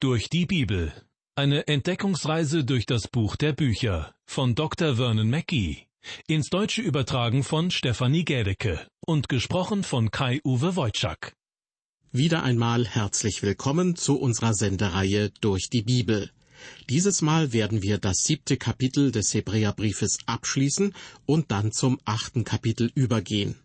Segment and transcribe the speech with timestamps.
[0.00, 0.92] Durch die Bibel.
[1.34, 4.94] Eine Entdeckungsreise durch das Buch der Bücher von Dr.
[4.94, 5.88] Vernon Mackey.
[6.28, 11.32] Ins Deutsche übertragen von Stefanie Gädecke und gesprochen von Kai-Uwe Wojczak.
[12.12, 16.30] Wieder einmal herzlich willkommen zu unserer Sendereihe durch die Bibel.
[16.88, 20.94] Dieses Mal werden wir das siebte Kapitel des Hebräerbriefes abschließen
[21.26, 23.56] und dann zum achten Kapitel übergehen.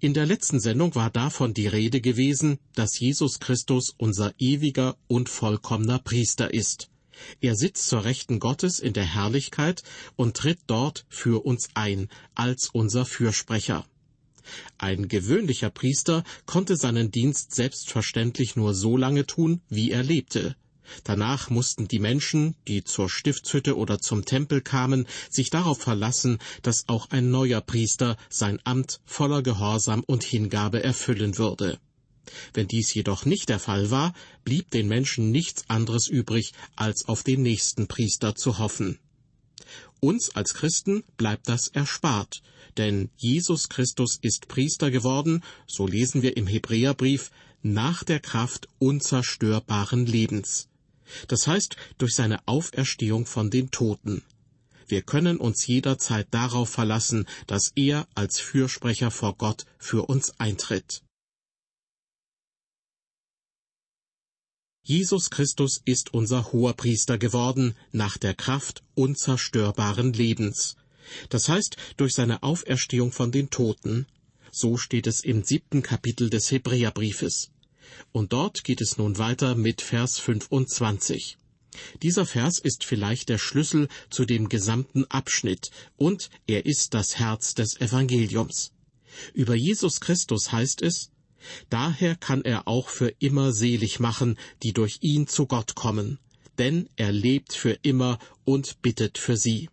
[0.00, 5.28] In der letzten Sendung war davon die Rede gewesen, dass Jesus Christus unser ewiger und
[5.28, 6.88] vollkommener Priester ist.
[7.40, 9.82] Er sitzt zur Rechten Gottes in der Herrlichkeit
[10.14, 13.84] und tritt dort für uns ein, als unser Fürsprecher.
[14.78, 20.54] Ein gewöhnlicher Priester konnte seinen Dienst selbstverständlich nur so lange tun, wie er lebte.
[21.04, 26.88] Danach mussten die Menschen, die zur Stiftshütte oder zum Tempel kamen, sich darauf verlassen, dass
[26.88, 31.78] auch ein neuer Priester sein Amt voller Gehorsam und Hingabe erfüllen würde.
[32.52, 34.12] Wenn dies jedoch nicht der Fall war,
[34.44, 38.98] blieb den Menschen nichts anderes übrig, als auf den nächsten Priester zu hoffen.
[40.00, 42.42] Uns als Christen bleibt das erspart,
[42.76, 47.30] denn Jesus Christus ist Priester geworden, so lesen wir im Hebräerbrief,
[47.62, 50.67] nach der Kraft unzerstörbaren Lebens.
[51.26, 54.22] Das heißt, durch seine Auferstehung von den Toten.
[54.86, 61.02] Wir können uns jederzeit darauf verlassen, dass er als Fürsprecher vor Gott für uns eintritt.
[64.82, 70.76] Jesus Christus ist unser Hoherpriester geworden nach der Kraft unzerstörbaren Lebens.
[71.28, 74.06] Das heißt, durch seine Auferstehung von den Toten.
[74.50, 77.50] So steht es im siebten Kapitel des Hebräerbriefes.
[78.12, 81.38] Und dort geht es nun weiter mit Vers 25.
[82.02, 87.54] Dieser Vers ist vielleicht der Schlüssel zu dem gesamten Abschnitt und er ist das Herz
[87.54, 88.72] des Evangeliums.
[89.34, 91.10] Über Jesus Christus heißt es,
[91.70, 96.18] Daher kann er auch für immer selig machen, die durch ihn zu Gott kommen,
[96.58, 99.70] denn er lebt für immer und bittet für sie.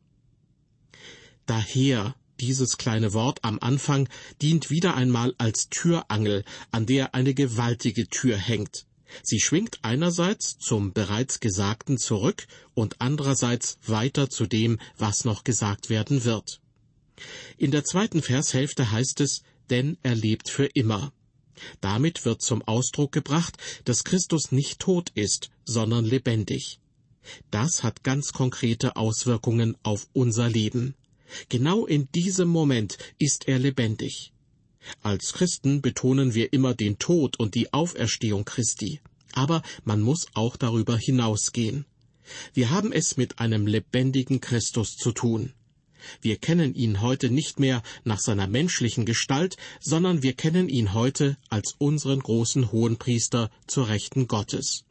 [1.47, 4.09] Daher dieses kleine Wort am Anfang
[4.41, 8.85] dient wieder einmal als Türangel, an der eine gewaltige Tür hängt.
[9.23, 15.89] Sie schwingt einerseits zum bereits Gesagten zurück und andererseits weiter zu dem, was noch gesagt
[15.89, 16.59] werden wird.
[17.57, 21.13] In der zweiten Vershälfte heißt es, denn er lebt für immer.
[21.79, 26.79] Damit wird zum Ausdruck gebracht, dass Christus nicht tot ist, sondern lebendig.
[27.49, 30.95] Das hat ganz konkrete Auswirkungen auf unser Leben.
[31.49, 34.31] Genau in diesem Moment ist er lebendig.
[35.01, 39.01] Als Christen betonen wir immer den Tod und die Auferstehung Christi.
[39.33, 41.85] Aber man muss auch darüber hinausgehen.
[42.53, 45.53] Wir haben es mit einem lebendigen Christus zu tun.
[46.21, 51.37] Wir kennen ihn heute nicht mehr nach seiner menschlichen Gestalt, sondern wir kennen ihn heute
[51.49, 54.85] als unseren großen Hohenpriester zur Rechten Gottes.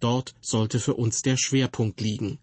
[0.00, 2.38] Dort sollte für uns der Schwerpunkt liegen.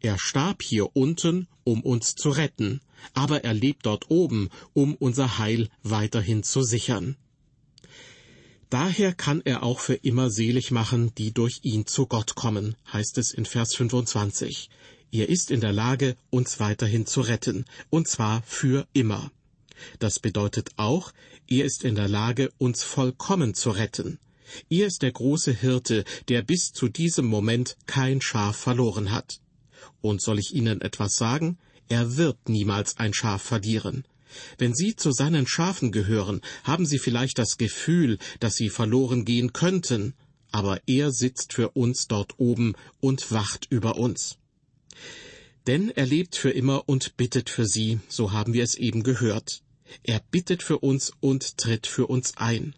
[0.00, 2.80] Er starb hier unten, um uns zu retten,
[3.14, 7.16] aber er lebt dort oben, um unser Heil weiterhin zu sichern.
[8.70, 13.18] Daher kann er auch für immer selig machen, die durch ihn zu Gott kommen, heißt
[13.18, 14.70] es in Vers 25.
[15.10, 19.30] Er ist in der Lage, uns weiterhin zu retten, und zwar für immer.
[19.98, 21.12] Das bedeutet auch,
[21.46, 24.18] er ist in der Lage, uns vollkommen zu retten.
[24.70, 29.41] Er ist der große Hirte, der bis zu diesem Moment kein Schaf verloren hat.
[30.02, 31.58] Und soll ich Ihnen etwas sagen?
[31.88, 34.04] Er wird niemals ein Schaf verlieren.
[34.58, 39.52] Wenn Sie zu seinen Schafen gehören, haben Sie vielleicht das Gefühl, dass Sie verloren gehen
[39.52, 40.14] könnten,
[40.50, 44.36] aber er sitzt für uns dort oben und wacht über uns.
[45.66, 49.62] Denn er lebt für immer und bittet für Sie, so haben wir es eben gehört.
[50.02, 52.74] Er bittet für uns und tritt für uns ein.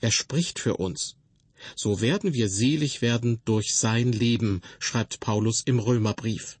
[0.00, 1.16] Er spricht für uns.
[1.74, 6.58] So werden wir selig werden durch sein Leben, schreibt Paulus im Römerbrief.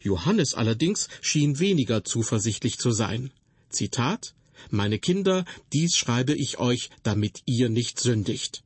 [0.00, 3.30] Johannes allerdings schien weniger zuversichtlich zu sein.
[3.68, 4.34] Zitat
[4.70, 8.62] Meine Kinder, dies schreibe ich euch, damit ihr nicht sündigt.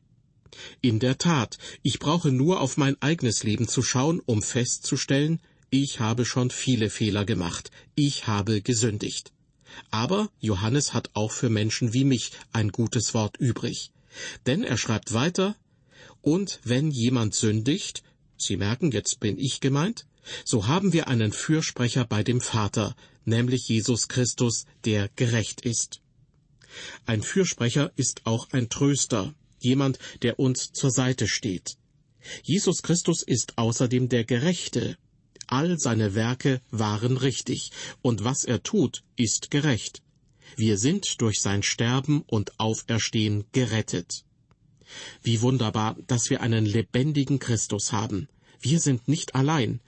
[0.80, 5.40] In der Tat, ich brauche nur auf mein eigenes Leben zu schauen, um festzustellen,
[5.70, 9.32] ich habe schon viele Fehler gemacht, ich habe gesündigt.
[9.90, 13.93] Aber Johannes hat auch für Menschen wie mich ein gutes Wort übrig.
[14.47, 15.56] Denn er schreibt weiter,
[16.23, 18.03] und wenn jemand sündigt,
[18.37, 20.06] Sie merken, jetzt bin ich gemeint,
[20.44, 22.94] so haben wir einen Fürsprecher bei dem Vater,
[23.25, 26.00] nämlich Jesus Christus, der gerecht ist.
[27.06, 31.76] Ein Fürsprecher ist auch ein Tröster, jemand, der uns zur Seite steht.
[32.43, 34.97] Jesus Christus ist außerdem der Gerechte.
[35.47, 37.70] All seine Werke waren richtig,
[38.03, 40.03] und was er tut, ist gerecht.
[40.56, 44.24] Wir sind durch sein Sterben und Auferstehen gerettet.
[45.22, 48.28] Wie wunderbar, dass wir einen lebendigen Christus haben.
[48.60, 49.80] Wir sind nicht allein.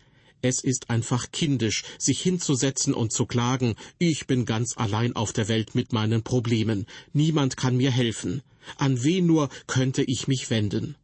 [0.42, 5.48] Es ist einfach kindisch, sich hinzusetzen und zu klagen, ich bin ganz allein auf der
[5.48, 8.42] Welt mit meinen Problemen, niemand kann mir helfen.
[8.76, 10.96] An wen nur könnte ich mich wenden?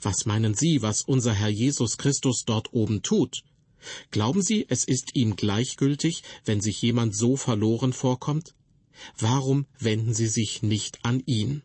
[0.00, 3.42] Was meinen Sie, was unser Herr Jesus Christus dort oben tut?
[4.10, 8.54] Glauben Sie, es ist ihm gleichgültig, wenn sich jemand so verloren vorkommt?
[9.18, 11.62] Warum wenden Sie sich nicht an ihn?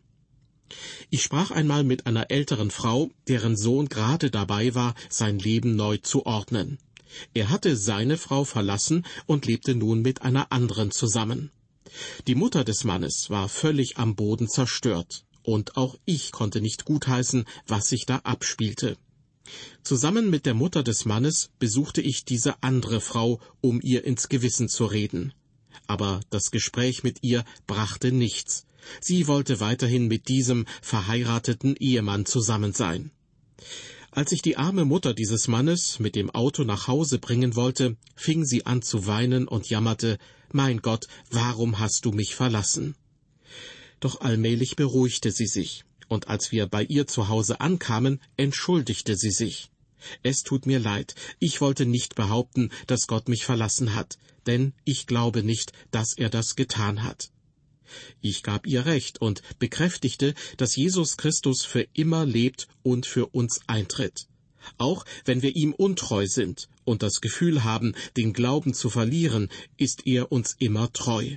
[1.10, 5.96] Ich sprach einmal mit einer älteren Frau, deren Sohn gerade dabei war, sein Leben neu
[5.96, 6.78] zu ordnen.
[7.34, 11.50] Er hatte seine Frau verlassen und lebte nun mit einer anderen zusammen.
[12.28, 17.46] Die Mutter des Mannes war völlig am Boden zerstört, und auch ich konnte nicht gutheißen,
[17.66, 18.96] was sich da abspielte.
[19.82, 24.68] Zusammen mit der Mutter des Mannes besuchte ich diese andere Frau, um ihr ins Gewissen
[24.68, 25.32] zu reden.
[25.90, 28.64] Aber das Gespräch mit ihr brachte nichts.
[29.00, 33.10] Sie wollte weiterhin mit diesem verheirateten Ehemann zusammen sein.
[34.12, 38.44] Als ich die arme Mutter dieses Mannes mit dem Auto nach Hause bringen wollte, fing
[38.44, 40.18] sie an zu weinen und jammerte
[40.52, 42.94] Mein Gott, warum hast du mich verlassen?
[43.98, 49.32] Doch allmählich beruhigte sie sich, und als wir bei ihr zu Hause ankamen, entschuldigte sie
[49.32, 49.70] sich.
[50.22, 55.06] Es tut mir leid, ich wollte nicht behaupten, dass Gott mich verlassen hat, denn ich
[55.06, 57.30] glaube nicht, dass er das getan hat.
[58.20, 63.60] Ich gab ihr recht und bekräftigte, dass Jesus Christus für immer lebt und für uns
[63.66, 64.28] eintritt.
[64.78, 70.06] Auch wenn wir ihm untreu sind und das Gefühl haben, den Glauben zu verlieren, ist
[70.06, 71.36] er uns immer treu.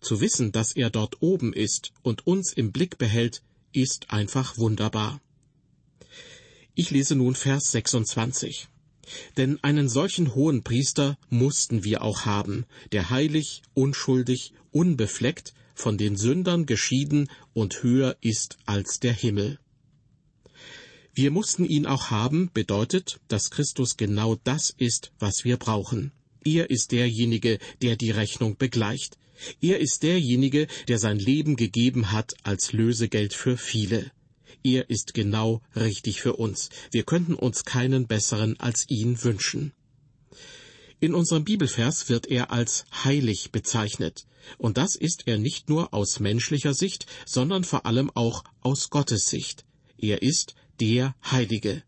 [0.00, 5.20] Zu wissen, dass er dort oben ist und uns im Blick behält, ist einfach wunderbar.
[6.78, 8.68] Ich lese nun Vers 26.
[9.38, 16.16] Denn einen solchen hohen Priester mussten wir auch haben, der heilig, unschuldig, unbefleckt, von den
[16.16, 19.58] Sündern geschieden und höher ist als der Himmel.
[21.14, 26.12] Wir mussten ihn auch haben, bedeutet, dass Christus genau das ist, was wir brauchen.
[26.44, 29.16] Er ist derjenige, der die Rechnung begleicht.
[29.62, 34.10] Er ist derjenige, der sein Leben gegeben hat als Lösegeld für viele.
[34.62, 36.70] Er ist genau richtig für uns.
[36.90, 39.72] Wir könnten uns keinen besseren als ihn wünschen.
[40.98, 44.26] In unserem Bibelvers wird er als heilig bezeichnet.
[44.58, 49.26] Und das ist er nicht nur aus menschlicher Sicht, sondern vor allem auch aus Gottes
[49.26, 49.64] Sicht.
[49.98, 51.82] Er ist der Heilige.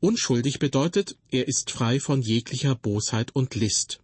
[0.00, 4.00] Unschuldig bedeutet, er ist frei von jeglicher Bosheit und List.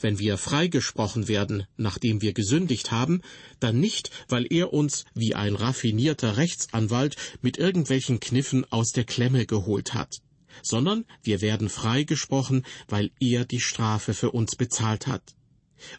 [0.00, 3.22] Wenn wir freigesprochen werden, nachdem wir gesündigt haben,
[3.60, 9.46] dann nicht, weil er uns wie ein raffinierter Rechtsanwalt mit irgendwelchen Kniffen aus der Klemme
[9.46, 10.18] geholt hat,
[10.62, 15.34] sondern wir werden freigesprochen, weil er die Strafe für uns bezahlt hat.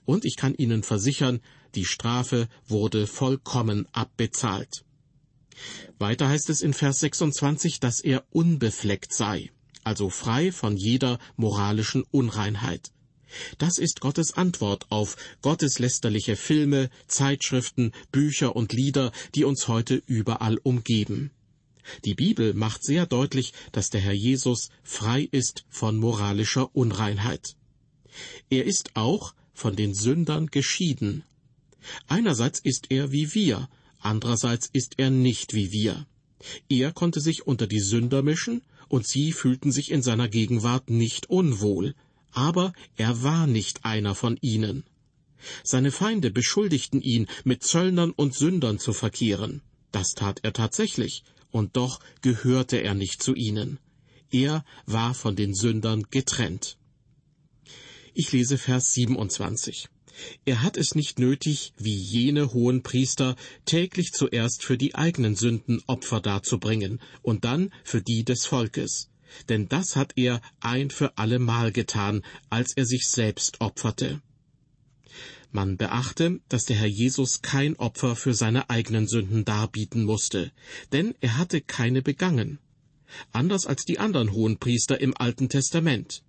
[0.05, 1.39] Und ich kann Ihnen versichern,
[1.75, 4.83] die Strafe wurde vollkommen abbezahlt.
[5.97, 9.51] Weiter heißt es in Vers 26, dass er unbefleckt sei,
[9.83, 12.91] also frei von jeder moralischen Unreinheit.
[13.57, 20.57] Das ist Gottes Antwort auf gotteslästerliche Filme, Zeitschriften, Bücher und Lieder, die uns heute überall
[20.57, 21.31] umgeben.
[22.05, 27.55] Die Bibel macht sehr deutlich, dass der Herr Jesus frei ist von moralischer Unreinheit.
[28.49, 31.23] Er ist auch von den Sündern geschieden.
[32.07, 36.05] Einerseits ist er wie wir, andererseits ist er nicht wie wir.
[36.69, 41.29] Er konnte sich unter die Sünder mischen, und sie fühlten sich in seiner Gegenwart nicht
[41.29, 41.93] unwohl,
[42.31, 44.83] aber er war nicht einer von ihnen.
[45.63, 49.61] Seine Feinde beschuldigten ihn, mit Zöllnern und Sündern zu verkehren.
[49.91, 53.79] Das tat er tatsächlich, und doch gehörte er nicht zu ihnen.
[54.31, 56.77] Er war von den Sündern getrennt.
[58.13, 59.87] Ich lese Vers 27.
[60.45, 65.81] Er hat es nicht nötig, wie jene hohen Priester, täglich zuerst für die eigenen Sünden
[65.87, 69.08] Opfer darzubringen und dann für die des Volkes
[69.47, 74.21] denn das hat er ein für allemal getan, als er sich selbst opferte.
[75.51, 80.51] Man beachte, dass der Herr Jesus kein Opfer für seine eigenen Sünden darbieten musste,
[80.91, 82.59] denn er hatte keine begangen.
[83.31, 86.21] Anders als die anderen Hohenpriester im Alten Testament.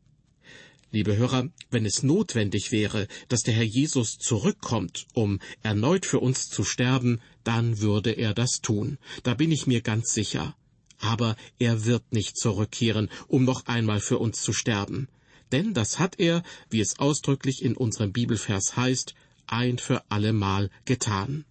[0.91, 6.49] Liebe Hörer, wenn es notwendig wäre, dass der Herr Jesus zurückkommt, um erneut für uns
[6.49, 8.99] zu sterben, dann würde er das tun.
[9.23, 10.57] Da bin ich mir ganz sicher
[11.01, 15.09] aber er wird nicht zurückkehren, um noch einmal für uns zu sterben.
[15.53, 19.15] Denn das hat er, wie es ausdrücklich in unserem Bibelvers heißt,
[19.47, 21.45] ein für allemal getan.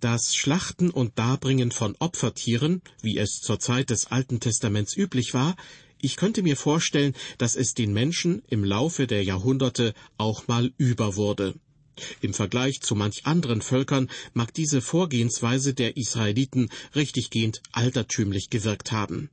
[0.00, 5.54] Das Schlachten und Darbringen von Opfertieren, wie es zur Zeit des Alten Testaments üblich war,
[6.00, 11.14] ich könnte mir vorstellen, dass es den Menschen im Laufe der Jahrhunderte auch mal über
[11.14, 11.54] wurde.
[12.20, 19.30] Im Vergleich zu manch anderen Völkern mag diese Vorgehensweise der Israeliten richtiggehend altertümlich gewirkt haben.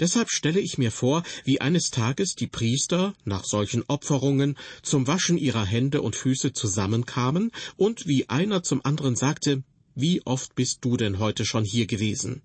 [0.00, 5.38] Deshalb stelle ich mir vor, wie eines Tages die Priester nach solchen Opferungen zum Waschen
[5.38, 9.62] ihrer Hände und Füße zusammenkamen und wie einer zum anderen sagte,
[9.94, 12.42] wie oft bist du denn heute schon hier gewesen?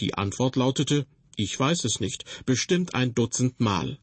[0.00, 1.06] Die Antwort lautete,
[1.36, 3.98] ich weiß es nicht, bestimmt ein Dutzend Mal.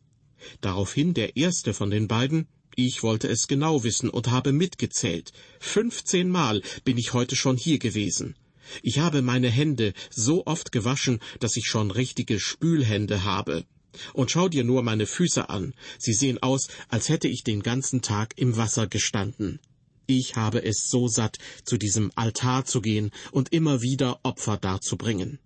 [0.62, 5.32] Daraufhin der erste von den beiden, ich wollte es genau wissen und habe mitgezählt.
[5.60, 8.36] Fünfzehnmal bin ich heute schon hier gewesen.
[8.82, 13.66] Ich habe meine Hände so oft gewaschen, dass ich schon richtige Spülhände habe.
[14.14, 15.74] Und schau dir nur meine Füße an.
[16.00, 19.60] Sie sehen aus, als hätte ich den ganzen Tag im Wasser gestanden.
[20.06, 25.40] Ich habe es so satt, zu diesem Altar zu gehen und immer wieder Opfer darzubringen.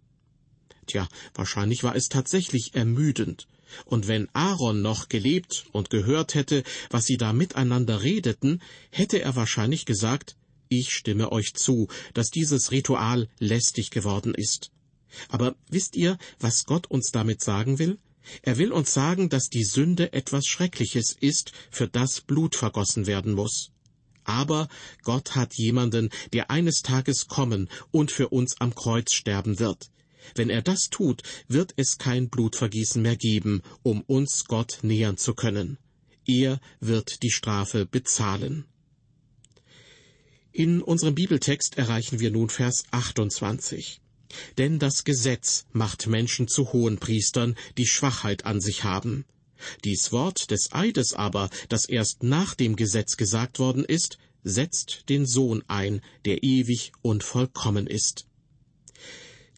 [0.88, 3.48] Tja, wahrscheinlich war es tatsächlich ermüdend.
[3.86, 9.36] Und wenn Aaron noch gelebt und gehört hätte, was sie da miteinander redeten, hätte er
[9.36, 10.36] wahrscheinlich gesagt,
[10.70, 14.72] ich stimme euch zu, dass dieses Ritual lästig geworden ist.
[15.30, 17.98] Aber wisst ihr, was Gott uns damit sagen will?
[18.42, 23.34] Er will uns sagen, dass die Sünde etwas Schreckliches ist, für das Blut vergossen werden
[23.34, 23.72] muss.
[24.26, 24.68] Aber
[25.04, 29.90] Gott hat jemanden, der eines Tages kommen und für uns am Kreuz sterben wird.
[30.36, 35.34] Wenn er das tut, wird es kein Blutvergießen mehr geben, um uns Gott nähern zu
[35.34, 35.78] können.
[36.26, 38.66] Er wird die Strafe bezahlen.
[40.52, 44.02] In unserem Bibeltext erreichen wir nun Vers 28.
[44.58, 49.26] Denn das Gesetz macht Menschen zu hohen Priestern, die Schwachheit an sich haben.
[49.84, 55.26] Dies Wort des Eides aber, das erst nach dem Gesetz gesagt worden ist, setzt den
[55.26, 58.28] Sohn ein, der ewig und vollkommen ist.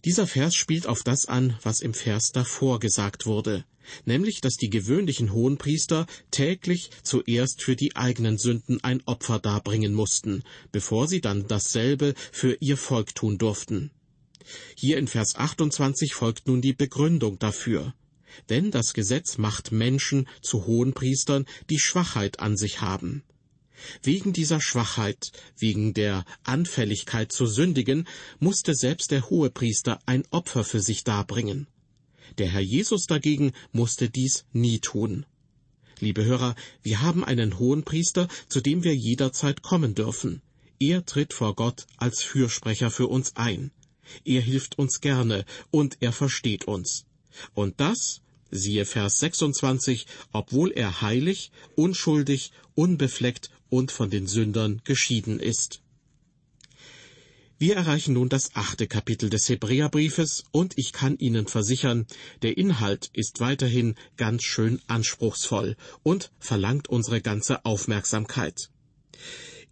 [0.05, 3.65] Dieser Vers spielt auf das an, was im Vers davor gesagt wurde
[4.05, 10.43] nämlich dass die gewöhnlichen Hohenpriester täglich zuerst für die eigenen Sünden ein Opfer darbringen mussten,
[10.71, 13.91] bevor sie dann dasselbe für ihr Volk tun durften.
[14.75, 17.93] Hier in Vers 28 folgt nun die Begründung dafür.
[18.49, 23.23] Denn das Gesetz macht Menschen zu Hohenpriestern, die Schwachheit an sich haben.
[24.03, 28.07] Wegen dieser Schwachheit, wegen der Anfälligkeit zu sündigen,
[28.39, 31.67] musste selbst der Hohepriester ein Opfer für sich darbringen.
[32.37, 35.25] Der Herr Jesus dagegen musste dies nie tun.
[35.99, 40.41] Liebe Hörer, wir haben einen hohen Priester, zu dem wir jederzeit kommen dürfen.
[40.79, 43.71] Er tritt vor Gott als Fürsprecher für uns ein.
[44.23, 47.05] Er hilft uns gerne und er versteht uns.
[47.53, 55.39] Und das, siehe Vers 26, obwohl er heilig, unschuldig, unbefleckt und von den Sündern geschieden
[55.39, 55.81] ist.
[57.61, 62.07] Wir erreichen nun das achte Kapitel des Hebräerbriefes und ich kann Ihnen versichern,
[62.41, 68.69] der Inhalt ist weiterhin ganz schön anspruchsvoll und verlangt unsere ganze Aufmerksamkeit.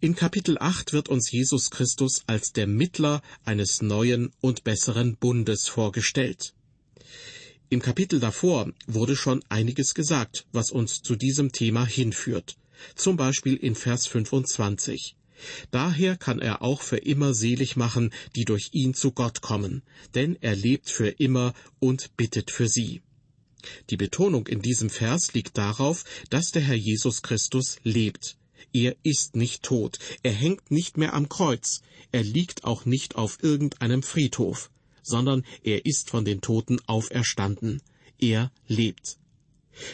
[0.00, 5.66] In Kapitel 8 wird uns Jesus Christus als der Mittler eines neuen und besseren Bundes
[5.66, 6.52] vorgestellt.
[7.70, 12.56] Im Kapitel davor wurde schon einiges gesagt, was uns zu diesem Thema hinführt.
[12.94, 15.16] Zum Beispiel in Vers 25.
[15.70, 19.82] Daher kann er auch für immer selig machen, die durch ihn zu Gott kommen,
[20.14, 23.02] denn er lebt für immer und bittet für sie.
[23.90, 28.36] Die Betonung in diesem Vers liegt darauf, dass der Herr Jesus Christus lebt.
[28.72, 31.82] Er ist nicht tot, er hängt nicht mehr am Kreuz,
[32.12, 34.70] er liegt auch nicht auf irgendeinem Friedhof,
[35.02, 37.82] sondern er ist von den Toten auferstanden.
[38.18, 39.18] Er lebt.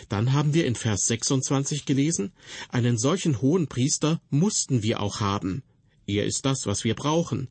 [0.09, 2.33] Dann haben wir in Vers 26 gelesen,
[2.69, 5.63] einen solchen hohen Priester mussten wir auch haben.
[6.07, 7.49] Er ist das, was wir brauchen.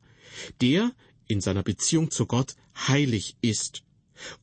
[0.60, 0.92] Der
[1.26, 3.82] in seiner Beziehung zu Gott heilig ist.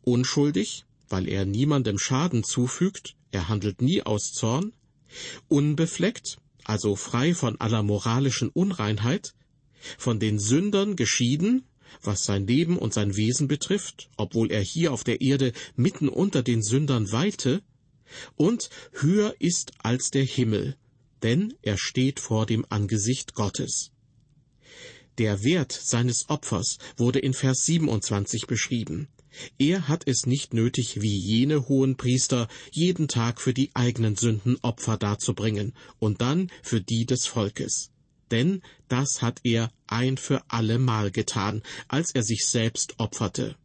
[0.01, 4.73] Unschuldig, weil er niemandem Schaden zufügt, er handelt nie aus Zorn.
[5.47, 9.33] Unbefleckt, also frei von aller moralischen Unreinheit.
[9.97, 11.63] Von den Sündern geschieden,
[12.03, 16.43] was sein Leben und sein Wesen betrifft, obwohl er hier auf der Erde mitten unter
[16.43, 17.61] den Sündern weilte,
[18.35, 20.75] und höher ist als der Himmel,
[21.23, 23.91] denn er steht vor dem Angesicht Gottes.
[25.17, 29.07] Der Wert seines Opfers wurde in Vers 27 beschrieben.
[29.57, 34.57] Er hat es nicht nötig, wie jene hohen Priester, jeden Tag für die eigenen Sünden
[34.61, 37.91] Opfer darzubringen und dann für die des Volkes.
[38.29, 43.55] Denn das hat er ein für alle Mal getan, als er sich selbst opferte.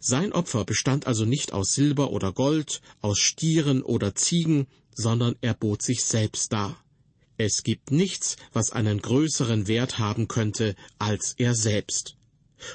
[0.00, 5.54] Sein Opfer bestand also nicht aus Silber oder Gold, aus Stieren oder Ziegen, sondern er
[5.54, 6.76] bot sich selbst dar.
[7.36, 12.16] Es gibt nichts, was einen größeren Wert haben könnte als er selbst.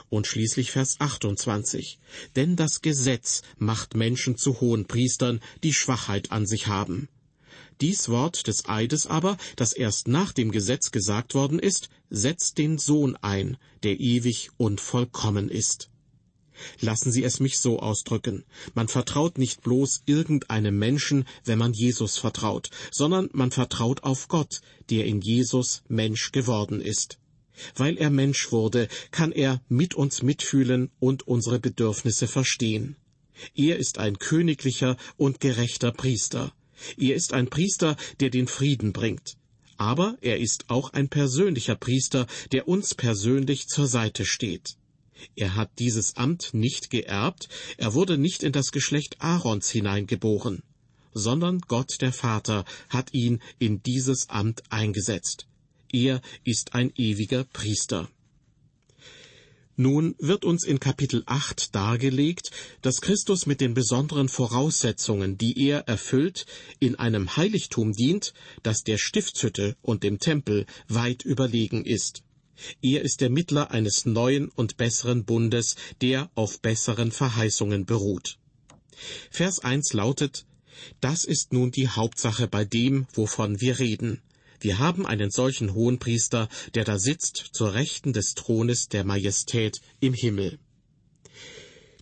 [0.09, 1.99] Und schließlich Vers 28.
[2.35, 7.07] Denn das Gesetz macht Menschen zu hohen Priestern, die Schwachheit an sich haben.
[7.81, 12.77] Dies Wort des Eides aber, das erst nach dem Gesetz gesagt worden ist, setzt den
[12.77, 15.88] Sohn ein, der ewig und vollkommen ist.
[16.81, 18.43] Lassen Sie es mich so ausdrücken.
[18.73, 24.61] Man vertraut nicht bloß irgendeinem Menschen, wenn man Jesus vertraut, sondern man vertraut auf Gott,
[24.89, 27.17] der in Jesus Mensch geworden ist.
[27.75, 32.95] Weil er Mensch wurde, kann er mit uns mitfühlen und unsere Bedürfnisse verstehen.
[33.55, 36.53] Er ist ein königlicher und gerechter Priester.
[36.97, 39.35] Er ist ein Priester, der den Frieden bringt.
[39.77, 44.75] Aber er ist auch ein persönlicher Priester, der uns persönlich zur Seite steht.
[45.35, 50.63] Er hat dieses Amt nicht geerbt, er wurde nicht in das Geschlecht Aarons hineingeboren,
[51.13, 55.47] sondern Gott der Vater hat ihn in dieses Amt eingesetzt.
[55.91, 58.09] Er ist ein ewiger Priester.
[59.81, 65.87] Nun wird uns in Kapitel 8 dargelegt, dass Christus mit den besonderen Voraussetzungen, die er
[65.87, 66.45] erfüllt,
[66.79, 72.23] in einem Heiligtum dient, das der Stiftshütte und dem Tempel weit überlegen ist.
[72.81, 78.37] Er ist der Mittler eines neuen und besseren Bundes, der auf besseren Verheißungen beruht.
[79.31, 80.45] Vers 1 lautet,
[81.01, 84.21] Das ist nun die Hauptsache bei dem, wovon wir reden.
[84.59, 90.13] Wir haben einen solchen Hohenpriester, der da sitzt zur Rechten des Thrones der Majestät im
[90.13, 90.59] Himmel.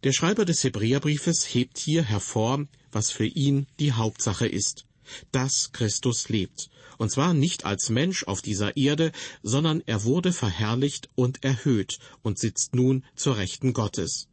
[0.04, 4.87] Der Schreiber des Hebräerbriefes hebt hier hervor, was für ihn die Hauptsache ist,
[5.32, 9.12] dass Christus lebt, und zwar nicht als Mensch auf dieser Erde,
[9.44, 14.28] sondern er wurde verherrlicht und erhöht und sitzt nun zur Rechten Gottes.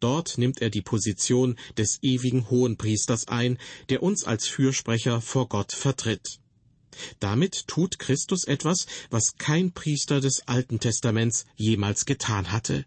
[0.00, 5.72] Dort nimmt er die Position des ewigen Hohenpriesters ein, der uns als Fürsprecher vor Gott
[5.72, 6.38] vertritt.
[7.20, 12.84] Damit tut Christus etwas, was kein Priester des Alten Testaments jemals getan hatte.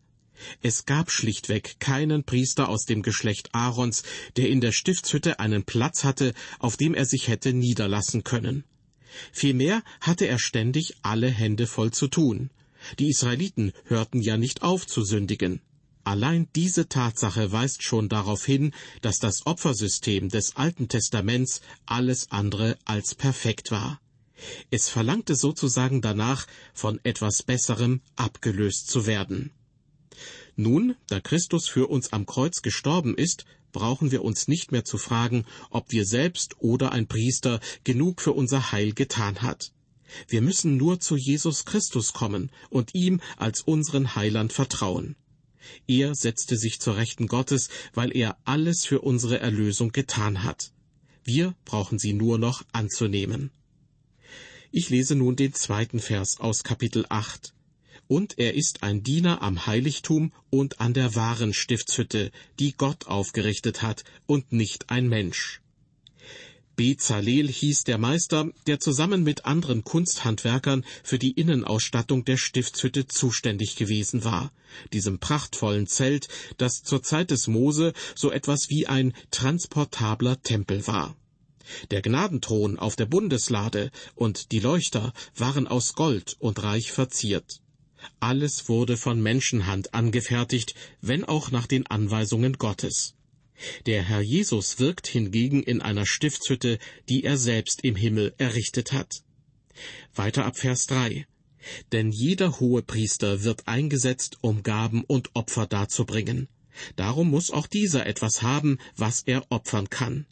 [0.61, 4.03] Es gab schlichtweg keinen Priester aus dem Geschlecht Aarons,
[4.37, 8.63] der in der Stiftshütte einen Platz hatte, auf dem er sich hätte niederlassen können.
[9.31, 12.49] Vielmehr hatte er ständig alle Hände voll zu tun.
[12.99, 15.61] Die Israeliten hörten ja nicht auf zu sündigen.
[16.03, 22.77] Allein diese Tatsache weist schon darauf hin, dass das Opfersystem des Alten Testaments alles andere
[22.85, 23.99] als perfekt war.
[24.69, 29.51] Es verlangte sozusagen danach, von etwas Besserem abgelöst zu werden.
[30.55, 34.97] Nun, da Christus für uns am Kreuz gestorben ist, brauchen wir uns nicht mehr zu
[34.97, 39.73] fragen, ob wir selbst oder ein Priester genug für unser Heil getan hat.
[40.29, 45.15] Wir müssen nur zu Jesus Christus kommen und ihm als unseren Heiland vertrauen.
[45.87, 50.71] Er setzte sich zur Rechten Gottes, weil er alles für unsere Erlösung getan hat.
[51.23, 53.51] Wir brauchen sie nur noch anzunehmen.
[54.71, 57.54] Ich lese nun den zweiten Vers aus Kapitel 8.
[58.07, 63.81] Und er ist ein Diener am Heiligtum und an der wahren Stiftshütte, die Gott aufgerichtet
[63.81, 65.61] hat und nicht ein Mensch.
[66.75, 73.77] Bezalel hieß der Meister, der zusammen mit anderen Kunsthandwerkern für die Innenausstattung der Stiftshütte zuständig
[73.77, 74.51] gewesen war,
[74.91, 81.15] diesem prachtvollen Zelt, das zur Zeit des Mose so etwas wie ein transportabler Tempel war.
[81.91, 87.61] Der Gnadenthron auf der Bundeslade und die Leuchter waren aus Gold und reich verziert.
[88.19, 93.15] Alles wurde von Menschenhand angefertigt, wenn auch nach den Anweisungen Gottes.
[93.85, 96.77] Der Herr Jesus wirkt hingegen in einer Stiftshütte,
[97.09, 99.23] die er selbst im Himmel errichtet hat.
[100.13, 101.25] Weiter ab Vers 3.
[101.91, 106.47] Denn jeder hohe Priester wird eingesetzt, um Gaben und Opfer darzubringen.
[106.95, 110.25] Darum muss auch dieser etwas haben, was er opfern kann.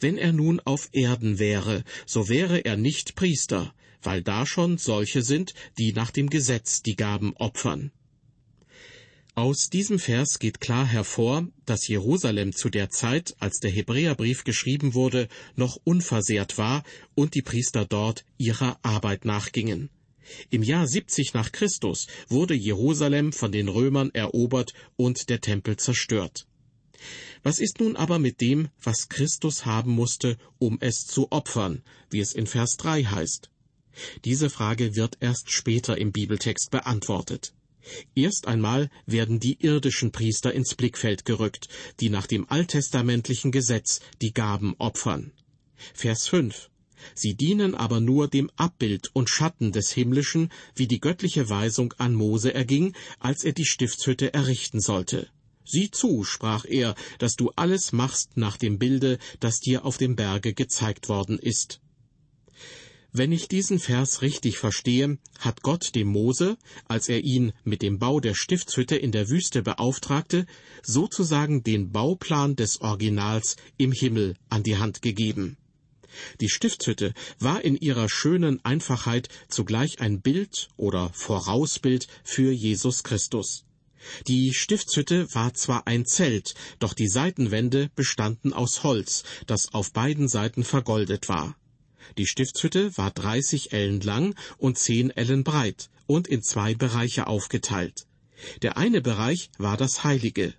[0.00, 5.22] Wenn er nun auf Erden wäre, so wäre er nicht Priester, weil da schon solche
[5.22, 7.90] sind, die nach dem Gesetz die Gaben opfern.
[9.34, 14.94] Aus diesem Vers geht klar hervor, dass Jerusalem zu der Zeit, als der Hebräerbrief geschrieben
[14.94, 16.82] wurde, noch unversehrt war
[17.14, 19.90] und die Priester dort ihrer Arbeit nachgingen.
[20.50, 26.46] Im Jahr 70 nach Christus wurde Jerusalem von den Römern erobert und der Tempel zerstört.
[27.42, 32.20] Was ist nun aber mit dem, was Christus haben musste, um es zu opfern, wie
[32.20, 33.50] es in Vers 3 heißt?
[34.24, 37.52] Diese Frage wird erst später im Bibeltext beantwortet.
[38.14, 41.68] Erst einmal werden die irdischen Priester ins Blickfeld gerückt,
[42.00, 45.32] die nach dem alttestamentlichen Gesetz die Gaben opfern.
[45.94, 46.70] Vers 5.
[47.14, 52.14] Sie dienen aber nur dem Abbild und Schatten des Himmlischen, wie die göttliche Weisung an
[52.14, 55.28] Mose erging, als er die Stiftshütte errichten sollte.
[55.70, 60.16] Sieh zu, sprach er, dass du alles machst nach dem Bilde, das dir auf dem
[60.16, 61.80] Berge gezeigt worden ist.
[63.12, 67.98] Wenn ich diesen Vers richtig verstehe, hat Gott dem Mose, als er ihn mit dem
[67.98, 70.46] Bau der Stiftshütte in der Wüste beauftragte,
[70.82, 75.58] sozusagen den Bauplan des Originals im Himmel an die Hand gegeben.
[76.40, 83.64] Die Stiftshütte war in ihrer schönen Einfachheit zugleich ein Bild oder Vorausbild für Jesus Christus.
[84.26, 90.28] Die Stiftshütte war zwar ein Zelt, doch die Seitenwände bestanden aus Holz, das auf beiden
[90.28, 91.56] Seiten vergoldet war.
[92.16, 98.06] Die Stiftshütte war 30 Ellen lang und 10 Ellen breit und in zwei Bereiche aufgeteilt.
[98.62, 100.54] Der eine Bereich war das Heilige.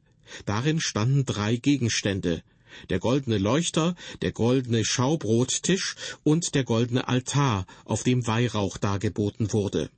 [0.45, 2.43] Darin standen drei Gegenstände,
[2.89, 9.89] der goldene Leuchter, der goldene Schaubrottisch und der goldene Altar, auf dem Weihrauch dargeboten wurde.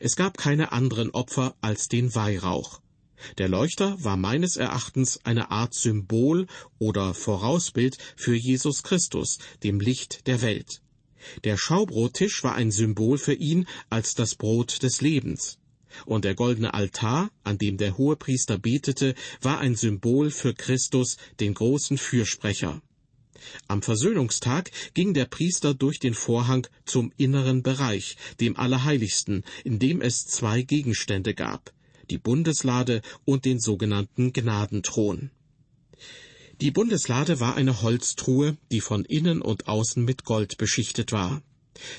[0.00, 2.80] Es gab keine anderen Opfer als den Weihrauch.
[3.38, 6.46] Der Leuchter war meines Erachtens eine Art Symbol
[6.78, 10.82] oder Vorausbild für Jesus Christus, dem Licht der Welt.
[11.44, 15.58] Der Schaubrottisch war ein Symbol für ihn als das Brot des Lebens
[16.04, 21.54] und der goldene Altar, an dem der Hohepriester betete, war ein Symbol für Christus, den
[21.54, 22.82] großen Fürsprecher.
[23.68, 30.00] Am Versöhnungstag ging der Priester durch den Vorhang zum inneren Bereich, dem Allerheiligsten, in dem
[30.00, 31.72] es zwei Gegenstände gab,
[32.10, 35.30] die Bundeslade und den sogenannten Gnadenthron.
[36.62, 41.42] Die Bundeslade war eine Holztruhe, die von innen und außen mit Gold beschichtet war.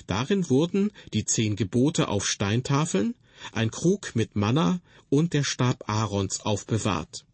[0.08, 3.14] Darin wurden die zehn Gebote auf Steintafeln,
[3.52, 7.27] ein Krug mit Manna und der Stab Aarons aufbewahrt.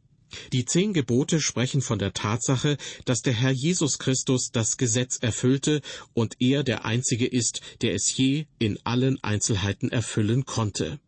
[0.52, 5.82] Die zehn Gebote sprechen von der Tatsache, dass der Herr Jesus Christus das Gesetz erfüllte
[6.14, 11.00] und er der Einzige ist, der es je in allen Einzelheiten erfüllen konnte.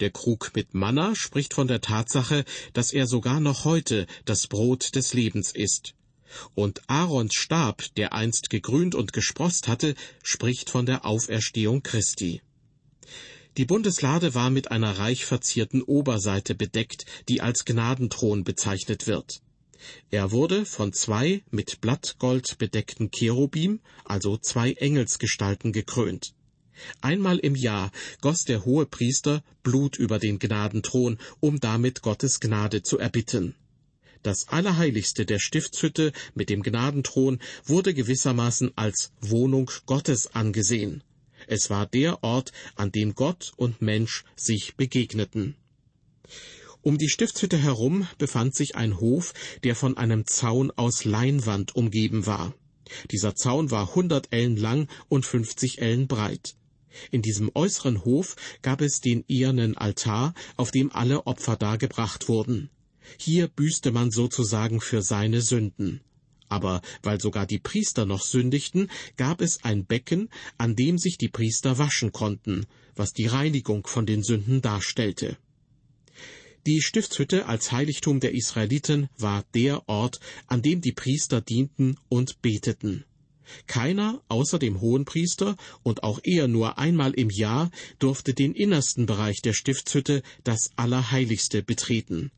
[0.00, 4.94] Der Krug mit Manna spricht von der Tatsache, dass er sogar noch heute das Brot
[4.94, 5.94] des Lebens ist.
[6.54, 12.40] Und Aarons Stab, der einst gegrünt und gesproßt hatte, spricht von der Auferstehung Christi.
[13.56, 19.40] Die Bundeslade war mit einer reich verzierten Oberseite bedeckt, die als Gnadenthron bezeichnet wird.
[20.10, 26.34] Er wurde von zwei mit Blattgold bedeckten Cherubim, also zwei Engelsgestalten, gekrönt.
[27.00, 27.90] Einmal im Jahr
[28.20, 33.54] goss der hohe Priester Blut über den Gnadenthron, um damit Gottes Gnade zu erbitten.
[34.22, 41.02] Das Allerheiligste der Stiftshütte mit dem Gnadenthron wurde gewissermaßen als Wohnung Gottes angesehen.
[41.46, 45.56] Es war der Ort, an dem Gott und Mensch sich begegneten.
[46.82, 52.26] Um die Stiftshütte herum befand sich ein Hof, der von einem Zaun aus Leinwand umgeben
[52.26, 52.54] war.
[53.10, 56.54] Dieser Zaun war hundert Ellen lang und fünfzig Ellen breit.
[57.10, 62.70] In diesem äußeren Hof gab es den ehernen Altar, auf dem alle Opfer dargebracht wurden.
[63.18, 66.00] Hier büßte man sozusagen für seine Sünden.
[66.48, 70.28] Aber weil sogar die Priester noch sündigten, gab es ein Becken,
[70.58, 75.36] an dem sich die Priester waschen konnten, was die Reinigung von den Sünden darstellte.
[76.66, 82.42] Die Stiftshütte als Heiligtum der Israeliten war der Ort, an dem die Priester dienten und
[82.42, 83.04] beteten.
[83.68, 89.42] Keiner außer dem Hohenpriester und auch er nur einmal im Jahr durfte den innersten Bereich
[89.42, 92.32] der Stiftshütte, das Allerheiligste, betreten.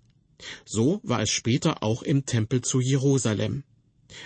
[0.64, 3.64] So war es später auch im Tempel zu Jerusalem.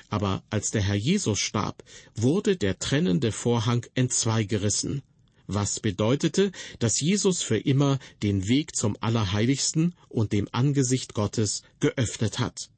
[0.09, 1.83] Aber als der Herr Jesus starb,
[2.15, 5.03] wurde der trennende Vorhang entzweigerissen,
[5.47, 12.39] was bedeutete, dass Jesus für immer den Weg zum Allerheiligsten und dem Angesicht Gottes geöffnet
[12.39, 12.71] hat.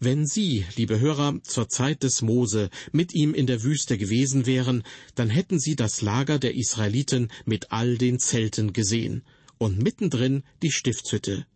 [0.00, 4.82] Wenn Sie, liebe Hörer, zur Zeit des Mose mit ihm in der Wüste gewesen wären,
[5.14, 9.22] dann hätten Sie das Lager der Israeliten mit all den Zelten gesehen
[9.56, 11.46] und mittendrin die Stiftshütte.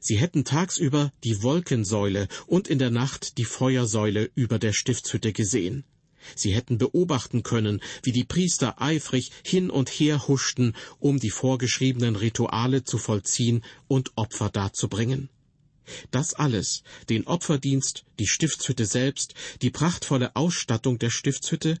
[0.00, 5.84] Sie hätten tagsüber die Wolkensäule und in der Nacht die Feuersäule über der Stiftshütte gesehen.
[6.34, 12.16] Sie hätten beobachten können, wie die Priester eifrig hin und her huschten, um die vorgeschriebenen
[12.16, 15.28] Rituale zu vollziehen und Opfer darzubringen.
[16.10, 21.78] Das alles, den Opferdienst, die Stiftshütte selbst, die prachtvolle Ausstattung der Stiftshütte,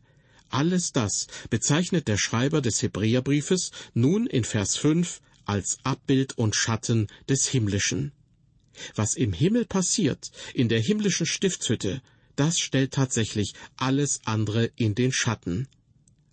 [0.48, 7.08] alles das bezeichnet der Schreiber des Hebräerbriefes nun in Vers 5 als Abbild und Schatten
[7.28, 8.12] des Himmlischen.
[8.94, 12.02] Was im Himmel passiert, in der himmlischen Stiftshütte,
[12.36, 15.68] das stellt tatsächlich alles andere in den Schatten.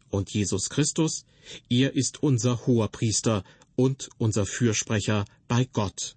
[0.10, 1.26] Und Jesus Christus,
[1.70, 3.44] er ist unser hoher Priester
[3.76, 6.16] und unser Fürsprecher bei Gott.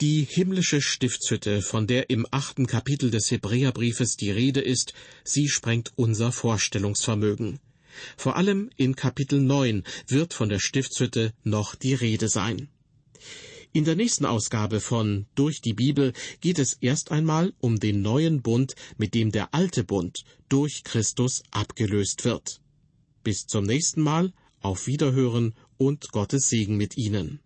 [0.00, 4.92] Die himmlische Stiftshütte, von der im achten Kapitel des Hebräerbriefes die Rede ist,
[5.24, 7.58] sie sprengt unser Vorstellungsvermögen.
[8.16, 12.68] Vor allem in Kapitel 9 wird von der Stiftshütte noch die Rede sein.
[13.72, 18.40] In der nächsten Ausgabe von Durch die Bibel geht es erst einmal um den neuen
[18.42, 22.60] Bund, mit dem der alte Bund durch Christus abgelöst wird.
[23.22, 27.40] Bis zum nächsten Mal, auf Wiederhören und Gottes Segen mit Ihnen.